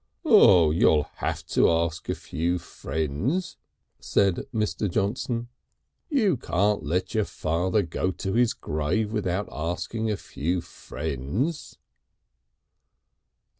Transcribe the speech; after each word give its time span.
"Oh! 0.25 0.71
you'll 0.71 1.09
have 1.17 1.45
to 1.49 1.69
ask 1.69 2.09
a 2.09 2.15
few 2.15 2.57
friends," 2.57 3.57
said 3.99 4.47
Mr. 4.51 4.89
Johnson. 4.89 5.49
"You 6.09 6.37
can't 6.37 6.81
let 6.83 7.13
your 7.13 7.25
father 7.25 7.83
go 7.83 8.09
to 8.13 8.33
his 8.33 8.53
grave 8.55 9.11
without 9.11 9.47
asking 9.51 10.09
a 10.09 10.17
few 10.17 10.59
friends." 10.59 11.77